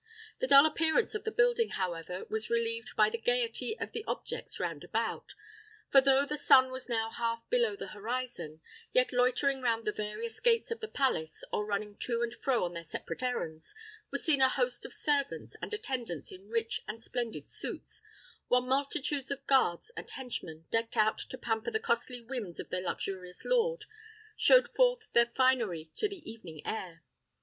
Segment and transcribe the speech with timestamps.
[0.39, 4.59] The dull appearance of the building, however, was relieved by the gaiety of the objects
[4.59, 5.35] round about;
[5.91, 8.61] for though the sun was now half below the horizon,
[8.93, 12.73] yet loitering round the various gates of the palace, or running to and fro on
[12.73, 13.75] their separate errands,
[14.09, 18.01] was seen a host of servants and attendants in rich and splendid suits,
[18.47, 22.81] while multitudes of guards and henchmen, decked out to pamper the costly whims of their
[22.81, 23.85] luxurious lord,
[24.35, 27.03] showed forth their finery to the evening air.